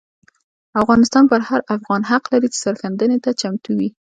افغانستان 0.81 1.23
پر 1.31 1.39
هر 1.49 1.61
افغان 1.75 2.01
حق 2.09 2.23
لري 2.33 2.47
چې 2.53 2.59
سرښندنې 2.65 3.17
ته 3.23 3.29
چمتو 3.41 3.71
وي. 3.77 3.89